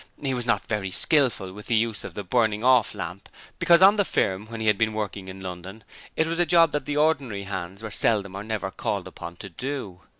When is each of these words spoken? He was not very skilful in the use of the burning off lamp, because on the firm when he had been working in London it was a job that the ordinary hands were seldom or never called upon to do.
He 0.19 0.33
was 0.33 0.47
not 0.47 0.65
very 0.67 0.89
skilful 0.89 1.55
in 1.55 1.63
the 1.67 1.75
use 1.75 2.03
of 2.03 2.15
the 2.15 2.23
burning 2.23 2.63
off 2.63 2.95
lamp, 2.95 3.29
because 3.59 3.83
on 3.83 3.97
the 3.97 4.03
firm 4.03 4.47
when 4.47 4.59
he 4.59 4.65
had 4.65 4.75
been 4.75 4.93
working 4.93 5.27
in 5.27 5.41
London 5.41 5.83
it 6.15 6.25
was 6.25 6.39
a 6.39 6.45
job 6.47 6.71
that 6.71 6.87
the 6.87 6.97
ordinary 6.97 7.43
hands 7.43 7.83
were 7.83 7.91
seldom 7.91 8.35
or 8.35 8.43
never 8.43 8.71
called 8.71 9.07
upon 9.07 9.35
to 9.35 9.49
do. 9.49 10.01